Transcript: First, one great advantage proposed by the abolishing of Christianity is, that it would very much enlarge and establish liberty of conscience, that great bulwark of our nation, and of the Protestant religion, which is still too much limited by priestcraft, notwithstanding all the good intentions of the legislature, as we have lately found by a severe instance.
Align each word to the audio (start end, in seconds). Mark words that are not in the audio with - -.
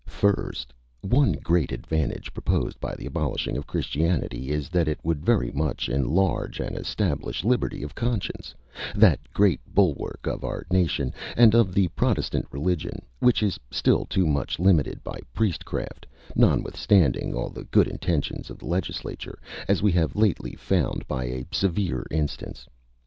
First, 0.07 0.73
one 1.01 1.33
great 1.33 1.71
advantage 1.71 2.33
proposed 2.33 2.79
by 2.79 2.95
the 2.95 3.05
abolishing 3.05 3.55
of 3.55 3.67
Christianity 3.67 4.49
is, 4.49 4.67
that 4.69 4.87
it 4.87 4.97
would 5.03 5.23
very 5.23 5.51
much 5.51 5.89
enlarge 5.89 6.59
and 6.59 6.75
establish 6.75 7.43
liberty 7.43 7.83
of 7.83 7.93
conscience, 7.93 8.55
that 8.95 9.19
great 9.31 9.59
bulwark 9.75 10.25
of 10.25 10.43
our 10.43 10.65
nation, 10.71 11.13
and 11.37 11.53
of 11.53 11.75
the 11.75 11.87
Protestant 11.89 12.47
religion, 12.49 13.03
which 13.19 13.43
is 13.43 13.59
still 13.69 14.05
too 14.05 14.25
much 14.25 14.57
limited 14.57 15.03
by 15.03 15.19
priestcraft, 15.35 16.07
notwithstanding 16.33 17.35
all 17.35 17.49
the 17.51 17.65
good 17.65 17.87
intentions 17.87 18.49
of 18.49 18.57
the 18.57 18.65
legislature, 18.65 19.37
as 19.67 19.83
we 19.83 19.91
have 19.91 20.15
lately 20.15 20.55
found 20.55 21.07
by 21.07 21.25
a 21.25 21.45
severe 21.51 22.07
instance. 22.09 22.65